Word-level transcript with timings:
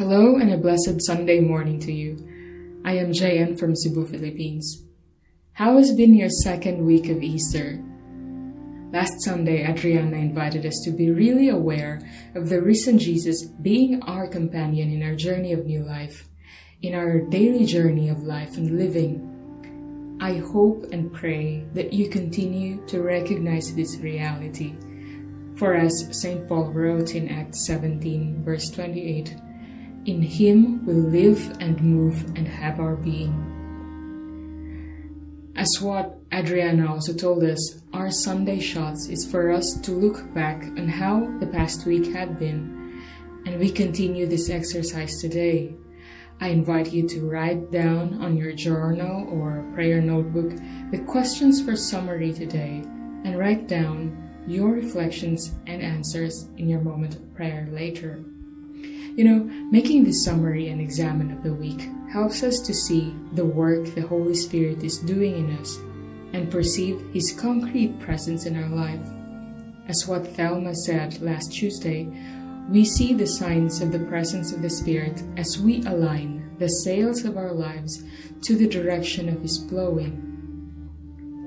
Hello 0.00 0.36
and 0.36 0.50
a 0.50 0.56
blessed 0.56 0.96
Sunday 1.02 1.40
morning 1.40 1.78
to 1.80 1.92
you. 1.92 2.16
I 2.86 2.94
am 2.94 3.12
Jayan 3.12 3.58
from 3.58 3.76
Cebu, 3.76 4.06
Philippines. 4.06 4.82
How 5.52 5.76
has 5.76 5.92
been 5.92 6.14
your 6.14 6.30
second 6.30 6.86
week 6.86 7.10
of 7.10 7.22
Easter? 7.22 7.78
Last 8.94 9.12
Sunday, 9.20 9.62
Adriana 9.62 10.16
invited 10.16 10.64
us 10.64 10.80
to 10.86 10.90
be 10.90 11.10
really 11.10 11.50
aware 11.50 12.00
of 12.34 12.48
the 12.48 12.62
risen 12.62 12.98
Jesus 12.98 13.44
being 13.60 14.02
our 14.04 14.26
companion 14.26 14.90
in 14.90 15.02
our 15.02 15.14
journey 15.14 15.52
of 15.52 15.66
new 15.66 15.84
life, 15.84 16.26
in 16.80 16.94
our 16.94 17.20
daily 17.20 17.66
journey 17.66 18.08
of 18.08 18.22
life 18.22 18.56
and 18.56 18.78
living. 18.78 20.16
I 20.18 20.38
hope 20.38 20.86
and 20.92 21.12
pray 21.12 21.66
that 21.74 21.92
you 21.92 22.08
continue 22.08 22.82
to 22.86 23.02
recognize 23.02 23.74
this 23.74 23.98
reality. 23.98 24.76
For 25.56 25.74
as 25.74 26.08
St. 26.10 26.48
Paul 26.48 26.72
wrote 26.72 27.14
in 27.14 27.28
Acts 27.28 27.66
17, 27.66 28.42
verse 28.42 28.70
28, 28.70 29.36
in 30.06 30.22
him 30.22 30.84
we 30.86 30.94
live 30.94 31.56
and 31.60 31.80
move 31.82 32.24
and 32.36 32.48
have 32.48 32.80
our 32.80 32.96
being. 32.96 33.50
As 35.56 35.68
what 35.80 36.18
Adriana 36.32 36.90
also 36.90 37.12
told 37.12 37.44
us, 37.44 37.82
our 37.92 38.10
Sunday 38.10 38.60
shots 38.60 39.08
is 39.08 39.28
for 39.30 39.50
us 39.50 39.78
to 39.82 39.92
look 39.92 40.32
back 40.32 40.62
on 40.78 40.88
how 40.88 41.26
the 41.38 41.46
past 41.46 41.84
week 41.84 42.14
had 42.14 42.38
been, 42.38 43.02
and 43.44 43.58
we 43.58 43.70
continue 43.70 44.26
this 44.26 44.48
exercise 44.48 45.20
today. 45.20 45.74
I 46.40 46.48
invite 46.48 46.92
you 46.92 47.06
to 47.08 47.28
write 47.28 47.70
down 47.70 48.22
on 48.22 48.38
your 48.38 48.52
journal 48.52 49.28
or 49.28 49.70
prayer 49.74 50.00
notebook 50.00 50.52
the 50.90 51.04
questions 51.06 51.62
for 51.62 51.76
summary 51.76 52.32
today 52.32 52.82
and 53.24 53.38
write 53.38 53.68
down 53.68 54.16
your 54.46 54.72
reflections 54.72 55.52
and 55.66 55.82
answers 55.82 56.48
in 56.56 56.70
your 56.70 56.80
moment 56.80 57.16
of 57.16 57.34
prayer 57.34 57.68
later. 57.70 58.24
You 59.16 59.24
know, 59.24 59.38
making 59.70 60.04
this 60.04 60.24
summary 60.24 60.68
and 60.68 60.80
examen 60.80 61.32
of 61.32 61.42
the 61.42 61.52
week 61.52 61.88
helps 62.12 62.42
us 62.42 62.60
to 62.60 62.72
see 62.72 63.14
the 63.32 63.44
work 63.44 63.94
the 63.94 64.06
Holy 64.06 64.34
Spirit 64.34 64.84
is 64.84 64.98
doing 64.98 65.36
in 65.36 65.56
us 65.58 65.76
and 66.32 66.50
perceive 66.50 67.04
His 67.12 67.32
concrete 67.32 67.98
presence 67.98 68.46
in 68.46 68.56
our 68.56 68.68
life. 68.68 69.00
As 69.88 70.06
what 70.06 70.26
Thelma 70.36 70.74
said 70.74 71.20
last 71.20 71.52
Tuesday, 71.52 72.08
we 72.68 72.84
see 72.84 73.12
the 73.12 73.26
signs 73.26 73.80
of 73.80 73.90
the 73.90 74.06
presence 74.06 74.52
of 74.52 74.62
the 74.62 74.70
Spirit 74.70 75.22
as 75.36 75.58
we 75.58 75.82
align 75.86 76.54
the 76.58 76.68
sails 76.68 77.24
of 77.24 77.36
our 77.36 77.52
lives 77.52 78.04
to 78.42 78.54
the 78.54 78.68
direction 78.68 79.28
of 79.28 79.42
His 79.42 79.58
blowing. 79.58 80.26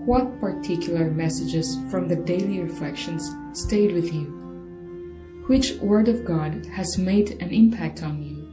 What 0.05 0.41
particular 0.41 1.09
messages 1.09 1.77
from 1.89 2.09
the 2.09 2.17
daily 2.17 2.59
reflections 2.59 3.29
stayed 3.53 3.93
with 3.93 4.13
you? 4.13 4.42
Which 5.47 5.73
Word 5.81 6.07
of 6.07 6.23
God 6.23 6.65
has 6.67 6.97
made 6.97 7.31
an 7.41 7.51
impact 7.51 8.01
on 8.01 8.23
you? 8.23 8.49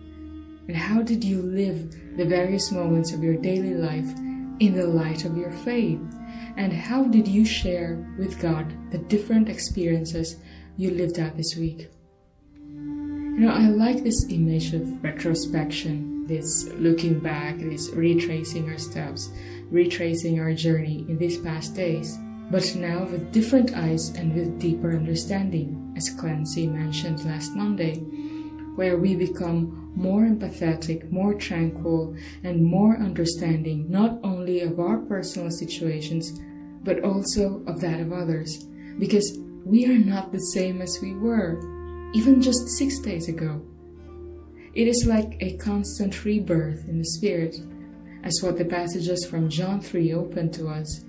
And 0.66 0.76
how 0.76 1.02
did 1.02 1.22
you 1.22 1.40
live 1.40 2.16
the 2.16 2.24
various 2.24 2.72
moments 2.72 3.12
of 3.12 3.22
your 3.22 3.36
daily 3.36 3.74
life 3.74 4.08
in 4.58 4.74
the 4.74 4.86
light 4.86 5.24
of 5.24 5.36
your 5.36 5.52
faith? 5.52 6.00
And 6.56 6.72
how 6.72 7.04
did 7.04 7.28
you 7.28 7.44
share 7.44 8.04
with 8.18 8.40
God 8.40 8.72
the 8.90 8.98
different 8.98 9.48
experiences 9.48 10.36
you 10.76 10.90
lived 10.90 11.18
out 11.18 11.36
this 11.36 11.56
week? 11.56 11.88
You 12.56 13.46
know, 13.46 13.52
I 13.52 13.68
like 13.68 14.02
this 14.02 14.26
image 14.28 14.74
of 14.74 14.82
retrospection, 15.02 16.26
this 16.26 16.68
looking 16.74 17.20
back, 17.20 17.58
this 17.58 17.88
retracing 17.90 18.68
our 18.68 18.78
steps, 18.78 19.30
retracing 19.70 20.40
our 20.40 20.52
journey 20.52 21.06
in 21.08 21.18
these 21.18 21.38
past 21.38 21.74
days 21.76 22.18
but 22.50 22.74
now 22.74 23.04
with 23.04 23.30
different 23.30 23.76
eyes 23.76 24.08
and 24.10 24.34
with 24.34 24.58
deeper 24.58 24.96
understanding, 24.96 25.79
as 25.96 26.10
Clancy 26.10 26.66
mentioned 26.66 27.24
last 27.24 27.54
Monday, 27.54 27.96
where 28.76 28.96
we 28.96 29.14
become 29.14 29.92
more 29.94 30.22
empathetic, 30.22 31.10
more 31.10 31.34
tranquil, 31.34 32.16
and 32.44 32.64
more 32.64 32.96
understanding 32.96 33.90
not 33.90 34.18
only 34.22 34.60
of 34.60 34.78
our 34.78 34.98
personal 34.98 35.50
situations, 35.50 36.40
but 36.82 37.04
also 37.04 37.62
of 37.66 37.80
that 37.80 38.00
of 38.00 38.12
others, 38.12 38.64
because 38.98 39.38
we 39.64 39.86
are 39.86 39.98
not 39.98 40.32
the 40.32 40.38
same 40.38 40.80
as 40.80 40.98
we 41.02 41.14
were, 41.14 41.60
even 42.14 42.40
just 42.40 42.68
six 42.78 42.98
days 43.00 43.28
ago. 43.28 43.60
It 44.74 44.86
is 44.86 45.06
like 45.06 45.36
a 45.40 45.56
constant 45.56 46.24
rebirth 46.24 46.88
in 46.88 46.98
the 46.98 47.04
Spirit, 47.04 47.56
as 48.22 48.42
what 48.42 48.56
the 48.56 48.64
passages 48.64 49.26
from 49.26 49.48
John 49.48 49.80
3 49.80 50.14
open 50.14 50.50
to 50.52 50.68
us 50.68 51.04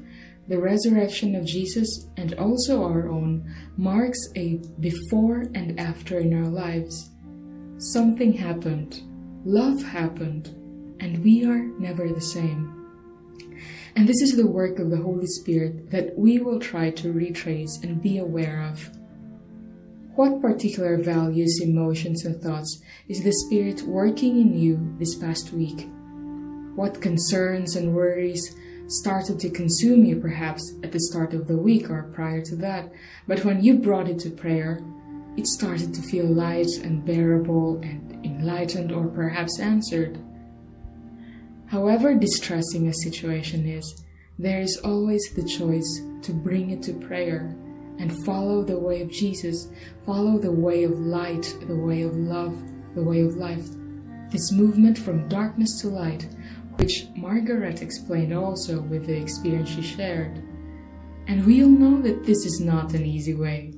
the 0.47 0.59
resurrection 0.59 1.35
of 1.35 1.46
Jesus 1.46 2.07
and 2.18 2.34
also 2.35 2.84
our 2.84 3.09
own 3.09 3.53
marks 3.78 4.19
a 4.35 4.59
before 4.79 5.41
and 5.53 5.79
after 5.79 6.19
in 6.19 6.34
our 6.34 6.50
lives. 6.50 7.09
Something 7.78 8.34
happened, 8.34 9.02
love 9.46 9.81
happened, 9.81 10.47
and 11.00 11.24
we 11.24 11.46
are 11.46 11.63
never 11.79 12.09
the 12.09 12.22
same. 12.22 12.78
And 13.96 14.07
this 14.07 14.22
is 14.22 14.35
the 14.35 14.47
work 14.47 14.79
of 14.79 14.90
the 14.90 15.02
Holy 15.02 15.28
Spirit 15.28 15.90
that 15.91 16.18
we 16.18 16.40
will 16.40 16.59
try 16.59 16.91
to 16.91 17.12
retrace 17.12 17.79
and 17.84 18.02
be 18.02 18.19
aware 18.19 18.62
of. 18.69 18.90
What 20.16 20.41
particular 20.41 21.02
values, 21.02 21.59
emotions, 21.62 22.25
and 22.25 22.41
thoughts 22.41 22.81
is 23.08 23.23
the 23.23 23.31
Spirit 23.31 23.81
working 23.84 24.40
in 24.40 24.58
you 24.58 24.96
this 25.00 25.16
past 25.16 25.53
week? 25.53 25.88
What 26.75 27.02
concerns 27.02 27.75
and 27.75 27.94
worries 27.94 28.56
started 28.91 29.40
to 29.40 29.50
consume 29.50 30.03
you 30.03 30.18
perhaps 30.18 30.74
at 30.84 30.91
the 30.91 31.00
start 31.00 31.34
of 31.34 31.47
the 31.47 31.57
week 31.57 31.90
or 31.90 32.03
prior 32.13 32.41
to 32.41 32.56
that, 32.57 32.91
but 33.28 33.46
when 33.46 33.63
you 33.63 33.75
brought 33.75 34.09
it 34.09 34.19
to 34.19 34.29
prayer, 34.29 34.81
it 35.38 35.47
started 35.47 35.94
to 35.94 36.02
feel 36.02 36.25
light 36.25 36.68
and 36.84 37.06
bearable 37.06 37.79
and 37.81 38.25
enlightened 38.25 38.91
or 38.91 39.07
perhaps 39.07 39.59
answered. 39.59 40.19
However 41.68 42.13
distressing 42.13 42.90
a 42.90 42.94
situation 42.94 43.66
is, 43.66 44.03
there 44.38 44.59
is 44.59 44.78
always 44.84 45.23
the 45.35 45.47
choice 45.47 46.02
to 46.23 46.34
bring 46.34 46.72
it 46.72 46.84
to 46.84 46.94
prayer 46.94 47.56
and 47.97 48.25
follow 48.25 48.62
the 48.62 48.78
way 48.78 49.02
of 49.02 49.09
Jesus, 49.09 49.69
follow 50.06 50.38
the 50.38 50.52
way 50.52 50.84
of 50.84 51.00
light, 51.00 51.56
the 51.68 51.75
way 51.78 52.02
of 52.02 52.16
love, 52.18 52.62
the 52.94 53.03
way 53.03 53.22
of 53.22 53.38
life. 53.38 53.66
This 54.31 54.52
movement 54.52 54.97
from 54.97 55.29
darkness 55.29 55.79
to 55.81 55.88
light 55.88 56.28
which 56.78 57.08
Margaret 57.16 57.82
explained 57.82 58.34
also 58.34 58.82
with 58.82 59.06
the 59.06 59.20
experience 59.20 59.70
she 59.70 59.82
shared. 59.82 60.44
And 61.28 61.46
we 61.46 61.64
all 61.64 61.70
know 61.70 62.02
that 62.02 62.26
this 62.26 62.46
is 62.46 62.59
not 62.59 62.94
an 62.94 63.06
easy 63.06 63.36
way, 63.36 63.74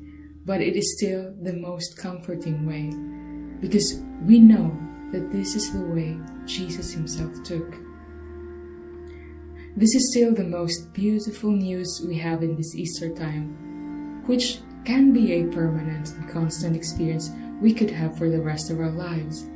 but 0.45 0.61
it 0.61 0.75
is 0.75 0.95
still 0.97 1.33
the 1.41 1.53
most 1.53 1.97
comforting 1.97 2.65
way, 2.65 2.89
because 3.61 4.01
we 4.25 4.39
know 4.39 4.77
that 5.11 5.31
this 5.31 5.55
is 5.55 5.71
the 5.71 5.85
way 5.85 6.17
Jesus 6.45 6.93
Himself 6.93 7.31
took. 7.43 7.75
This 9.75 9.95
is 9.95 10.11
still 10.11 10.33
the 10.33 10.43
most 10.43 10.93
beautiful 10.93 11.51
news 11.51 12.03
we 12.07 12.17
have 12.17 12.43
in 12.43 12.55
this 12.55 12.75
Easter 12.75 13.13
time, 13.13 14.23
which 14.25 14.59
can 14.85 15.13
be 15.13 15.33
a 15.33 15.47
permanent 15.47 16.09
and 16.11 16.29
constant 16.29 16.75
experience 16.75 17.31
we 17.61 17.73
could 17.73 17.89
have 17.89 18.17
for 18.17 18.29
the 18.29 18.41
rest 18.41 18.69
of 18.69 18.79
our 18.79 18.91
lives 18.91 19.47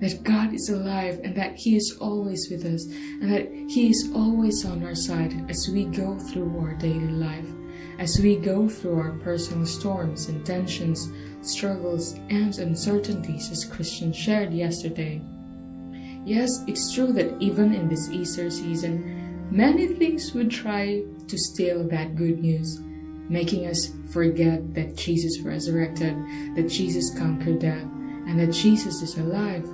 that 0.00 0.22
God 0.22 0.54
is 0.54 0.68
alive 0.68 1.20
and 1.24 1.36
that 1.36 1.56
He 1.56 1.76
is 1.76 1.96
always 2.00 2.48
with 2.50 2.64
us 2.64 2.84
and 2.86 3.30
that 3.32 3.50
He 3.68 3.90
is 3.90 4.10
always 4.14 4.64
on 4.64 4.84
our 4.84 4.94
side 4.94 5.34
as 5.50 5.68
we 5.72 5.84
go 5.84 6.18
through 6.18 6.58
our 6.60 6.74
daily 6.74 7.08
life, 7.08 7.48
as 7.98 8.18
we 8.20 8.36
go 8.36 8.68
through 8.68 8.98
our 8.98 9.12
personal 9.18 9.66
storms 9.66 10.28
and 10.28 10.44
tensions, 10.46 11.10
struggles, 11.42 12.14
and 12.30 12.56
uncertainties 12.58 13.50
as 13.50 13.64
Christian 13.64 14.12
shared 14.12 14.52
yesterday. 14.52 15.20
Yes, 16.24 16.50
it's 16.66 16.92
true 16.92 17.12
that 17.12 17.40
even 17.40 17.74
in 17.74 17.88
this 17.88 18.10
Easter 18.10 18.50
season, 18.50 19.48
many 19.50 19.86
things 19.86 20.32
would 20.34 20.50
try 20.50 21.02
to 21.26 21.38
steal 21.38 21.88
that 21.88 22.16
good 22.16 22.40
news, 22.40 22.80
making 23.28 23.66
us 23.66 23.92
forget 24.12 24.74
that 24.74 24.96
Jesus 24.96 25.40
resurrected, 25.40 26.14
that 26.54 26.68
Jesus 26.68 27.16
conquered 27.18 27.60
death, 27.60 27.82
and 27.82 28.38
that 28.38 28.52
Jesus 28.52 29.00
is 29.00 29.16
alive. 29.16 29.64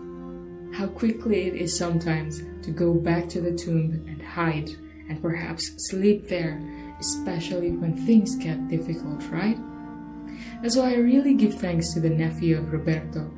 How 0.75 0.89
quickly 0.89 1.47
it 1.47 1.55
is 1.55 1.79
sometimes 1.79 2.43
to 2.63 2.73
go 2.73 2.95
back 2.95 3.29
to 3.29 3.41
the 3.41 3.53
tomb 3.53 4.05
and 4.09 4.21
hide 4.21 4.71
and 5.09 5.23
perhaps 5.23 5.71
sleep 5.89 6.27
there, 6.29 6.61
especially 6.99 7.71
when 7.71 7.97
things 8.05 8.35
get 8.35 8.67
difficult, 8.67 9.23
right? 9.31 9.57
That's 10.63 10.75
why 10.75 10.95
I 10.95 10.97
really 10.97 11.35
give 11.35 11.55
thanks 11.55 11.95
to 11.95 12.01
the 12.01 12.11
nephew 12.11 12.59
of 12.59 12.73
Roberto 12.73 13.31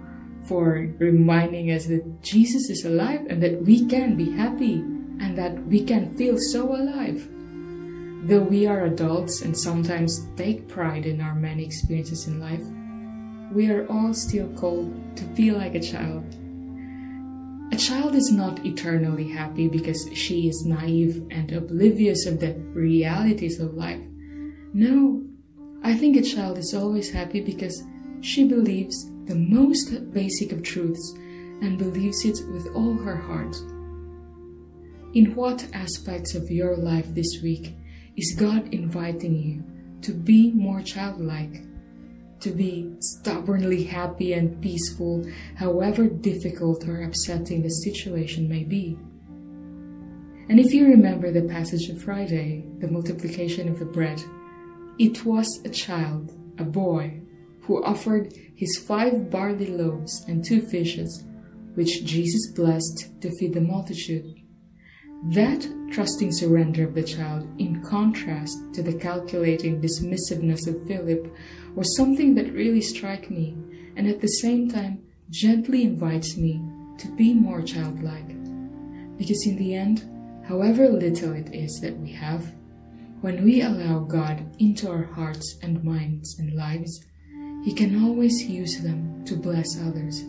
for 0.46 0.90
reminding 0.96 1.72
us 1.72 1.84
that 1.88 2.22
Jesus 2.22 2.70
is 2.70 2.86
alive 2.86 3.26
and 3.28 3.42
that 3.42 3.60
we 3.60 3.84
can 3.84 4.16
be 4.16 4.30
happy 4.30 4.76
and 5.20 5.36
that 5.36 5.62
we 5.66 5.84
can 5.84 6.16
feel 6.16 6.38
so 6.38 6.74
alive. 6.74 7.28
Though 8.28 8.44
we 8.48 8.66
are 8.66 8.86
adults 8.86 9.42
and 9.42 9.54
sometimes 9.54 10.26
take 10.38 10.68
pride 10.68 11.04
in 11.04 11.20
our 11.20 11.34
many 11.34 11.66
experiences 11.66 12.28
in 12.28 12.40
life, 12.40 12.64
we 13.54 13.70
are 13.70 13.86
all 13.88 14.14
still 14.14 14.48
called 14.54 15.16
to 15.18 15.24
feel 15.34 15.58
like 15.58 15.74
a 15.74 15.80
child. 15.80 16.24
A 17.72 17.76
child 17.76 18.14
is 18.14 18.30
not 18.30 18.64
eternally 18.64 19.28
happy 19.28 19.68
because 19.68 20.08
she 20.14 20.48
is 20.48 20.64
naive 20.64 21.26
and 21.30 21.50
oblivious 21.52 22.24
of 22.24 22.40
the 22.40 22.54
realities 22.72 23.58
of 23.58 23.74
life. 23.74 24.02
No, 24.72 25.26
I 25.82 25.94
think 25.94 26.16
a 26.16 26.22
child 26.22 26.58
is 26.58 26.74
always 26.74 27.10
happy 27.10 27.40
because 27.40 27.82
she 28.20 28.44
believes 28.44 29.10
the 29.24 29.34
most 29.34 30.12
basic 30.12 30.52
of 30.52 30.62
truths 30.62 31.12
and 31.60 31.78
believes 31.78 32.24
it 32.24 32.38
with 32.52 32.68
all 32.74 32.94
her 32.94 33.16
heart. 33.16 33.56
In 35.14 35.34
what 35.34 35.66
aspects 35.72 36.34
of 36.34 36.50
your 36.50 36.76
life 36.76 37.14
this 37.14 37.40
week 37.42 37.74
is 38.16 38.36
God 38.38 38.72
inviting 38.72 39.36
you 39.36 39.64
to 40.02 40.12
be 40.12 40.52
more 40.52 40.82
childlike? 40.82 41.62
To 42.40 42.50
be 42.50 42.94
stubbornly 43.00 43.84
happy 43.84 44.34
and 44.34 44.60
peaceful, 44.60 45.24
however 45.56 46.06
difficult 46.06 46.86
or 46.86 47.02
upsetting 47.02 47.62
the 47.62 47.70
situation 47.70 48.48
may 48.48 48.64
be. 48.64 48.98
And 50.48 50.60
if 50.60 50.72
you 50.72 50.86
remember 50.86 51.32
the 51.32 51.42
passage 51.42 51.88
of 51.88 52.02
Friday, 52.02 52.64
the 52.78 52.90
multiplication 52.90 53.68
of 53.68 53.78
the 53.78 53.84
bread, 53.84 54.22
it 54.98 55.24
was 55.24 55.60
a 55.64 55.70
child, 55.70 56.32
a 56.58 56.64
boy, 56.64 57.20
who 57.62 57.82
offered 57.82 58.32
his 58.54 58.78
five 58.86 59.28
barley 59.28 59.66
loaves 59.66 60.24
and 60.28 60.44
two 60.44 60.62
fishes, 60.62 61.24
which 61.74 62.04
Jesus 62.04 62.52
blessed 62.52 63.20
to 63.20 63.36
feed 63.38 63.54
the 63.54 63.60
multitude. 63.60 64.45
That 65.24 65.66
trusting 65.90 66.32
surrender 66.32 66.84
of 66.84 66.94
the 66.94 67.02
child, 67.02 67.48
in 67.58 67.82
contrast 67.82 68.58
to 68.74 68.82
the 68.82 68.94
calculating 68.94 69.80
dismissiveness 69.80 70.66
of 70.66 70.86
Philip, 70.86 71.34
was 71.74 71.96
something 71.96 72.34
that 72.34 72.52
really 72.52 72.82
struck 72.82 73.30
me 73.30 73.56
and 73.96 74.06
at 74.06 74.20
the 74.20 74.28
same 74.28 74.70
time 74.70 75.02
gently 75.30 75.82
invites 75.82 76.36
me 76.36 76.62
to 76.98 77.08
be 77.16 77.34
more 77.34 77.62
childlike. 77.62 78.28
Because 79.16 79.46
in 79.46 79.56
the 79.56 79.74
end, 79.74 80.08
however 80.46 80.88
little 80.88 81.32
it 81.32 81.54
is 81.54 81.80
that 81.80 81.96
we 81.98 82.12
have, 82.12 82.52
when 83.22 83.42
we 83.42 83.62
allow 83.62 84.00
God 84.00 84.44
into 84.58 84.90
our 84.90 85.04
hearts 85.04 85.58
and 85.62 85.82
minds 85.82 86.38
and 86.38 86.54
lives, 86.54 87.04
He 87.64 87.72
can 87.72 88.04
always 88.04 88.42
use 88.44 88.80
them 88.82 89.24
to 89.24 89.36
bless 89.36 89.80
others. 89.80 90.22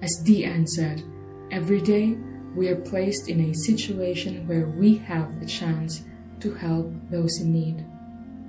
As 0.00 0.22
Deanne 0.24 0.68
said, 0.68 1.02
every 1.50 1.80
day 1.80 2.16
we 2.54 2.68
are 2.68 2.76
placed 2.76 3.28
in 3.28 3.40
a 3.40 3.54
situation 3.54 4.46
where 4.46 4.68
we 4.68 4.96
have 4.96 5.40
a 5.42 5.46
chance 5.46 6.04
to 6.40 6.54
help 6.54 6.92
those 7.10 7.40
in 7.40 7.52
need, 7.52 7.84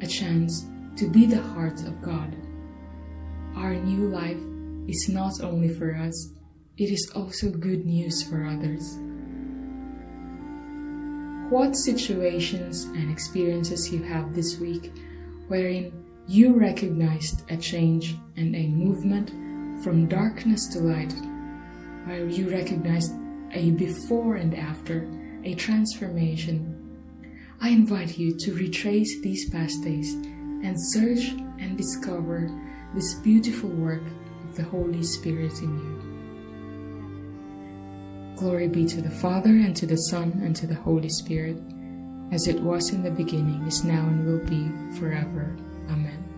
a 0.02 0.08
chance 0.08 0.66
to 0.98 1.10
be 1.10 1.26
the 1.26 1.42
heart 1.42 1.80
of 1.82 2.02
God. 2.02 2.36
Our 3.56 3.74
new 3.76 4.08
life 4.10 4.40
is 4.88 5.10
not 5.10 5.42
only 5.42 5.70
for 5.70 5.96
us, 5.96 6.32
it 6.78 6.92
is 6.92 7.12
also 7.16 7.50
good 7.50 7.86
news 7.86 8.24
for 8.24 8.46
others. 8.46 8.98
What 11.50 11.76
situations 11.76 12.84
and 12.86 13.12
experiences 13.12 13.92
you 13.92 14.04
have 14.04 14.36
this 14.36 14.60
week 14.60 14.94
wherein 15.48 15.92
you 16.28 16.54
recognized 16.54 17.50
a 17.50 17.58
change 17.58 18.16
and 18.38 18.56
a 18.56 18.68
movement 18.68 19.32
from 19.84 20.08
darkness 20.08 20.68
to 20.68 20.80
light, 20.80 21.12
where 22.06 22.26
you 22.28 22.52
recognized 22.52 23.14
a 23.54 23.72
before 23.72 24.36
and 24.36 24.56
after, 24.56 25.10
a 25.44 25.56
transformation. 25.56 26.76
I 27.62 27.70
invite 27.70 28.18
you 28.18 28.38
to 28.38 28.54
retrace 28.54 29.22
these 29.22 29.50
past 29.50 29.84
days 29.84 30.14
and 30.14 30.76
search 30.92 31.30
and 31.60 31.78
discover 31.78 32.50
this 32.94 33.16
beautiful 33.16 33.70
work 33.70 34.04
of 34.48 34.56
the 34.56 34.64
Holy 34.64 35.04
Spirit 35.04 35.62
in 35.62 35.78
you. 35.78 35.96
Glory 38.38 38.68
be 38.70 38.86
to 38.86 39.02
the 39.02 39.10
Father, 39.10 39.50
and 39.50 39.76
to 39.76 39.86
the 39.86 39.98
Son, 39.98 40.40
and 40.44 40.56
to 40.56 40.66
the 40.66 40.76
Holy 40.76 41.10
Spirit, 41.10 41.58
as 42.32 42.48
it 42.48 42.60
was 42.62 42.92
in 42.92 43.04
the 43.04 43.12
beginning, 43.12 43.62
is 43.68 43.84
now, 43.84 44.00
and 44.00 44.26
will 44.26 44.46
be 44.46 44.72
forever. 44.98 45.58
Amen. 45.90 46.29